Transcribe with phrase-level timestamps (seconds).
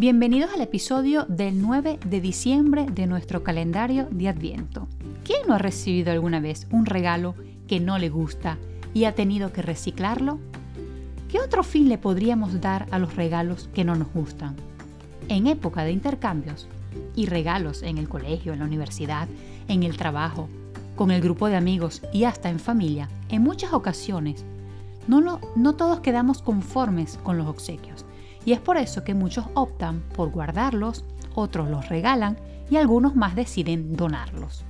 [0.00, 4.88] Bienvenidos al episodio del 9 de diciembre de nuestro calendario de Adviento.
[5.24, 7.34] ¿Quién no ha recibido alguna vez un regalo
[7.68, 8.56] que no le gusta
[8.94, 10.38] y ha tenido que reciclarlo?
[11.28, 14.56] ¿Qué otro fin le podríamos dar a los regalos que no nos gustan?
[15.28, 16.66] En época de intercambios
[17.14, 19.28] y regalos en el colegio, en la universidad,
[19.68, 20.48] en el trabajo,
[20.96, 24.46] con el grupo de amigos y hasta en familia, en muchas ocasiones,
[25.06, 25.20] no,
[25.56, 28.06] no, todos quedamos conformes con los obsequios
[28.44, 31.04] y es por eso que muchos optan por guardarlos,
[31.34, 32.38] otros los regalan
[32.70, 34.64] y algunos más deciden donarlos.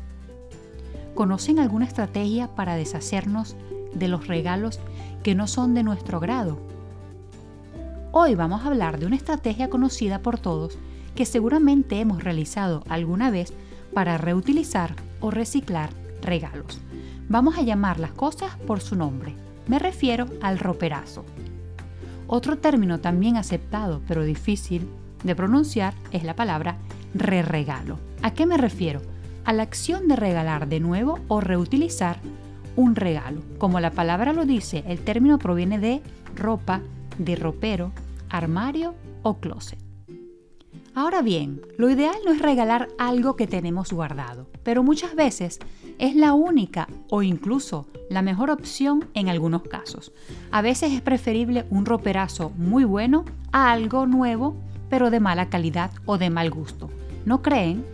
[1.15, 3.56] ¿Conocen alguna estrategia para deshacernos
[3.95, 4.80] de los regalos
[5.23, 6.59] que no son de nuestro grado?
[8.12, 10.79] Hoy vamos a hablar de una estrategia conocida por todos
[11.15, 13.52] que seguramente hemos realizado alguna vez
[13.93, 15.91] para reutilizar o reciclar
[16.23, 16.80] regalos.
[17.29, 19.34] Vamos a llamar las cosas por su nombre.
[19.68, 21.24] Me refiero al roperazo.
[22.32, 24.88] Otro término también aceptado pero difícil
[25.24, 26.76] de pronunciar es la palabra
[27.12, 27.98] re-regalo.
[28.23, 29.02] ¿A qué me refiero?
[29.45, 32.20] A la acción de regalar de nuevo o reutilizar
[32.76, 33.42] un regalo.
[33.58, 36.02] Como la palabra lo dice, el término proviene de
[36.36, 36.82] ropa,
[37.18, 37.90] de ropero,
[38.28, 39.90] armario o closet.
[40.95, 45.60] Ahora bien, lo ideal no es regalar algo que tenemos guardado, pero muchas veces
[45.99, 50.13] es la única o incluso la mejor opción en algunos casos.
[50.51, 54.57] A veces es preferible un roperazo muy bueno a algo nuevo
[54.91, 56.91] pero de mala calidad o de mal gusto.
[57.25, 57.85] ¿No creen?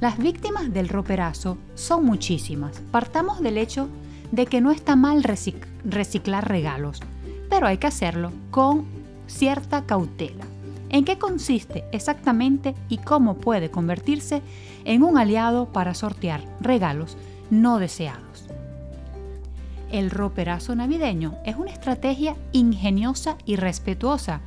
[0.00, 2.80] Las víctimas del roperazo son muchísimas.
[2.92, 3.88] Partamos del hecho
[4.30, 7.00] de que no está mal reciclar regalos,
[7.48, 8.84] pero hay que hacerlo con
[9.26, 10.44] cierta cautela.
[10.90, 14.42] ¿En qué consiste exactamente y cómo puede convertirse
[14.84, 17.16] en un aliado para sortear regalos
[17.50, 18.46] no deseados?
[19.90, 24.40] El roperazo navideño es una estrategia ingeniosa y respetuosa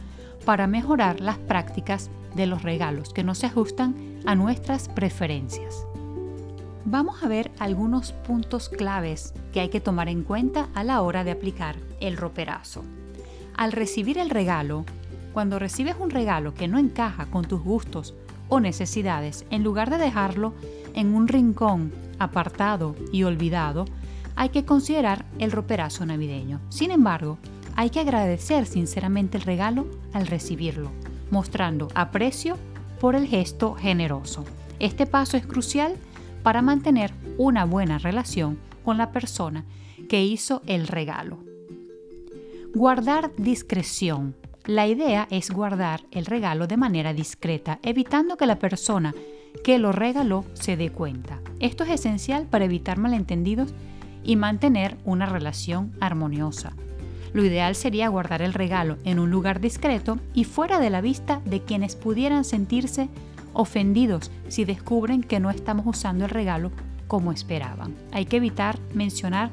[0.45, 3.95] para mejorar las prácticas de los regalos que no se ajustan
[4.25, 5.85] a nuestras preferencias.
[6.85, 11.23] Vamos a ver algunos puntos claves que hay que tomar en cuenta a la hora
[11.23, 12.83] de aplicar el roperazo.
[13.55, 14.85] Al recibir el regalo,
[15.33, 18.13] cuando recibes un regalo que no encaja con tus gustos
[18.49, 20.53] o necesidades, en lugar de dejarlo
[20.93, 23.85] en un rincón apartado y olvidado,
[24.35, 26.59] hay que considerar el roperazo navideño.
[26.69, 27.37] Sin embargo,
[27.75, 30.91] hay que agradecer sinceramente el regalo al recibirlo,
[31.29, 32.57] mostrando aprecio
[32.99, 34.45] por el gesto generoso.
[34.79, 35.95] Este paso es crucial
[36.43, 39.65] para mantener una buena relación con la persona
[40.09, 41.37] que hizo el regalo.
[42.73, 44.35] Guardar discreción.
[44.67, 49.15] La idea es guardar el regalo de manera discreta, evitando que la persona
[49.63, 51.39] que lo regaló se dé cuenta.
[51.59, 53.73] Esto es esencial para evitar malentendidos
[54.23, 56.73] y mantener una relación armoniosa.
[57.33, 61.41] Lo ideal sería guardar el regalo en un lugar discreto y fuera de la vista
[61.45, 63.09] de quienes pudieran sentirse
[63.53, 66.71] ofendidos si descubren que no estamos usando el regalo
[67.07, 67.95] como esperaban.
[68.11, 69.49] Hay que evitar mencionar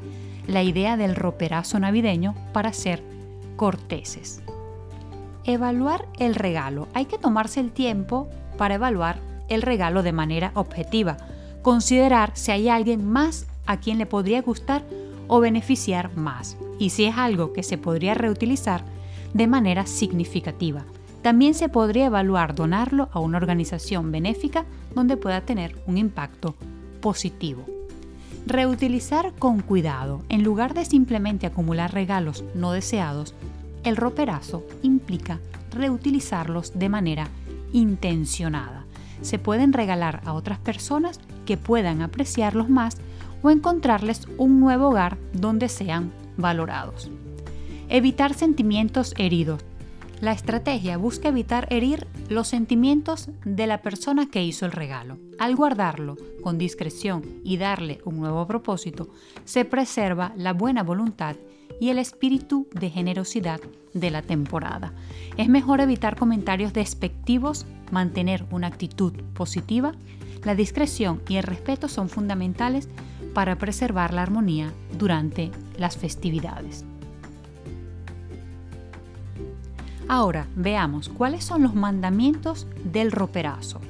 [0.47, 3.03] la idea del roperazo navideño para ser
[3.57, 4.43] corteses.
[5.49, 6.89] Evaluar el regalo.
[6.93, 8.29] Hay que tomarse el tiempo
[8.59, 11.17] para evaluar el regalo de manera objetiva.
[11.63, 14.85] Considerar si hay alguien más a quien le podría gustar
[15.27, 16.59] o beneficiar más.
[16.79, 18.85] Y si es algo que se podría reutilizar
[19.33, 20.85] de manera significativa.
[21.23, 26.57] También se podría evaluar donarlo a una organización benéfica donde pueda tener un impacto
[27.01, 27.65] positivo.
[28.45, 30.21] Reutilizar con cuidado.
[30.29, 33.35] En lugar de simplemente acumular regalos no deseados,
[33.84, 35.41] el roperazo implica
[35.71, 37.28] reutilizarlos de manera
[37.72, 38.84] intencionada.
[39.22, 42.97] Se pueden regalar a otras personas que puedan apreciarlos más
[43.43, 47.11] o encontrarles un nuevo hogar donde sean valorados.
[47.88, 49.62] Evitar sentimientos heridos.
[50.21, 55.17] La estrategia busca evitar herir los sentimientos de la persona que hizo el regalo.
[55.38, 59.09] Al guardarlo con discreción y darle un nuevo propósito,
[59.44, 61.37] se preserva la buena voluntad
[61.81, 63.61] y el espíritu de generosidad
[63.95, 64.93] de la temporada.
[65.37, 69.93] Es mejor evitar comentarios despectivos, mantener una actitud positiva.
[70.45, 72.89] La discreción y el respeto son fundamentales
[73.35, 76.85] para preservar la armonía durante las festividades.
[80.09, 83.81] Ahora veamos cuáles son los mandamientos del roperazo.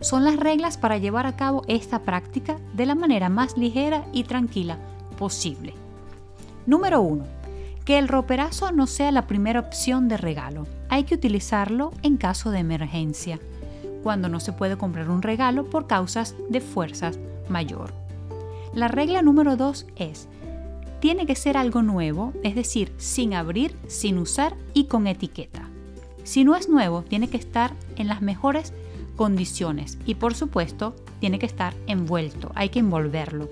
[0.00, 4.24] Son las reglas para llevar a cabo esta práctica de la manera más ligera y
[4.24, 4.78] tranquila
[5.16, 5.74] posible.
[6.66, 7.24] Número 1.
[7.84, 10.66] Que el roperazo no sea la primera opción de regalo.
[10.88, 13.40] Hay que utilizarlo en caso de emergencia,
[14.02, 17.18] cuando no se puede comprar un regalo por causas de fuerzas
[17.48, 17.92] mayor.
[18.74, 20.28] La regla número 2 es,
[21.00, 25.68] tiene que ser algo nuevo, es decir, sin abrir, sin usar y con etiqueta.
[26.22, 28.72] Si no es nuevo, tiene que estar en las mejores
[29.16, 33.48] condiciones y por supuesto tiene que estar envuelto, hay que envolverlo.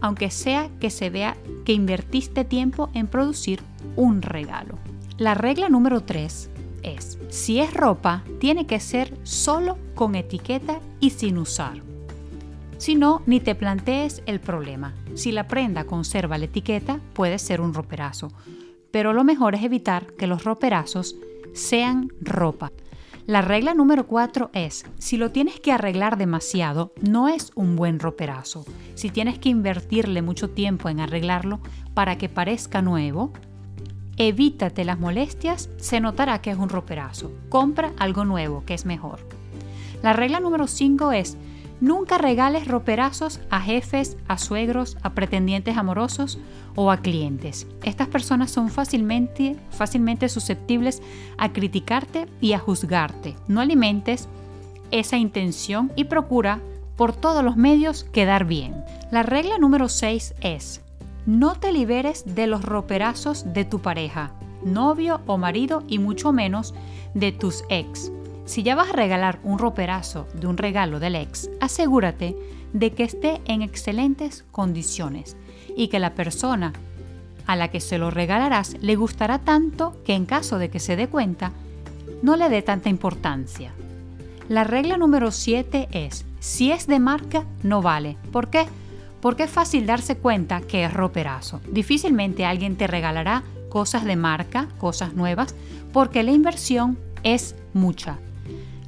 [0.00, 3.60] Aunque sea que se vea que invertiste tiempo en producir
[3.96, 4.78] un regalo.
[5.18, 6.50] La regla número 3
[6.82, 11.82] es, si es ropa, tiene que ser solo con etiqueta y sin usar.
[12.78, 14.92] Si no, ni te plantees el problema.
[15.14, 18.32] Si la prenda conserva la etiqueta, puede ser un roperazo.
[18.90, 21.14] Pero lo mejor es evitar que los roperazos
[21.52, 22.72] sean ropa.
[23.26, 28.00] La regla número 4 es, si lo tienes que arreglar demasiado, no es un buen
[28.00, 28.64] roperazo.
[28.94, 31.60] Si tienes que invertirle mucho tiempo en arreglarlo
[31.94, 33.32] para que parezca nuevo,
[34.16, 37.30] evítate las molestias, se notará que es un roperazo.
[37.48, 39.20] Compra algo nuevo, que es mejor.
[40.02, 41.36] La regla número 5 es,
[41.82, 46.38] Nunca regales roperazos a jefes, a suegros, a pretendientes amorosos
[46.76, 47.66] o a clientes.
[47.82, 51.02] Estas personas son fácilmente, fácilmente susceptibles
[51.38, 53.34] a criticarte y a juzgarte.
[53.48, 54.28] No alimentes
[54.92, 56.60] esa intención y procura
[56.96, 58.84] por todos los medios quedar bien.
[59.10, 60.82] La regla número 6 es,
[61.26, 64.30] no te liberes de los roperazos de tu pareja,
[64.64, 66.74] novio o marido y mucho menos
[67.14, 68.12] de tus ex.
[68.52, 72.36] Si ya vas a regalar un roperazo de un regalo del ex, asegúrate
[72.74, 75.38] de que esté en excelentes condiciones
[75.74, 76.74] y que la persona
[77.46, 80.96] a la que se lo regalarás le gustará tanto que en caso de que se
[80.96, 81.52] dé cuenta,
[82.20, 83.72] no le dé tanta importancia.
[84.50, 88.18] La regla número 7 es, si es de marca, no vale.
[88.32, 88.66] ¿Por qué?
[89.22, 91.62] Porque es fácil darse cuenta que es roperazo.
[91.70, 95.54] Difícilmente alguien te regalará cosas de marca, cosas nuevas,
[95.94, 98.18] porque la inversión es mucha.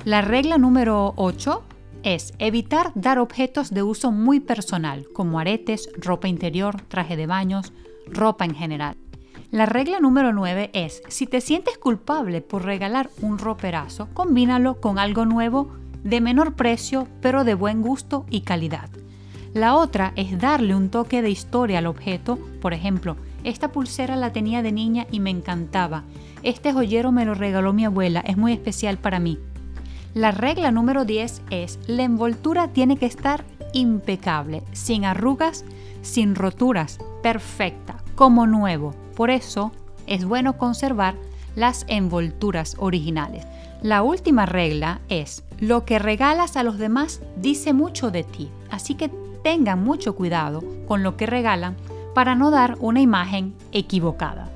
[0.05, 1.63] La regla número 8
[2.03, 7.73] es evitar dar objetos de uso muy personal, como aretes, ropa interior, traje de baños,
[8.07, 8.99] ropa en general.
[9.51, 14.99] La regla número 9 es, si te sientes culpable por regalar un roperazo, combínalo con
[14.99, 15.73] algo nuevo
[16.03, 18.91] de menor precio, pero de buen gusto y calidad.
[19.55, 24.35] La otra es darle un toque de historia al objeto, por ejemplo, esta pulsera la
[24.35, 26.05] tenía de niña y me encantaba.
[26.43, 29.39] Este joyero me lo regaló mi abuela, es muy especial para mí.
[30.15, 35.65] La regla número 10 es, la envoltura tiene que estar impecable, sin arrugas,
[36.03, 38.95] sin roturas, perfecta, como nuevo.
[39.17, 39.73] Por eso
[40.07, 41.17] es bueno conservar
[41.57, 43.45] las envolturas originales.
[43.83, 48.95] La última regla es, lo que regalas a los demás dice mucho de ti, así
[48.95, 49.11] que
[49.43, 51.77] tengan mucho cuidado con lo que regalan
[52.15, 54.49] para no dar una imagen equivocada.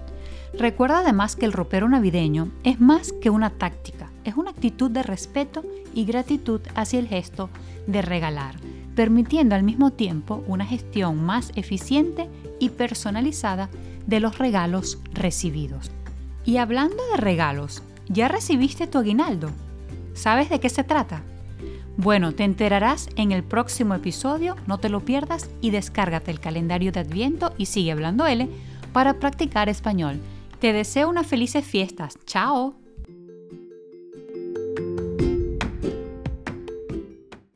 [0.56, 5.02] Recuerda además que el ropero navideño es más que una táctica es una actitud de
[5.02, 5.64] respeto
[5.94, 7.50] y gratitud hacia el gesto
[7.86, 8.56] de regalar,
[8.94, 12.28] permitiendo al mismo tiempo una gestión más eficiente
[12.58, 13.68] y personalizada
[14.06, 15.90] de los regalos recibidos.
[16.44, 19.50] Y hablando de regalos, ¿ya recibiste tu aguinaldo?
[20.14, 21.22] ¿Sabes de qué se trata?
[21.96, 26.92] Bueno, te enterarás en el próximo episodio, no te lo pierdas y descárgate el calendario
[26.92, 28.48] de Adviento y sigue hablando L
[28.92, 30.20] para practicar español.
[30.60, 32.18] Te deseo unas felices fiestas.
[32.24, 32.87] ¡Chao!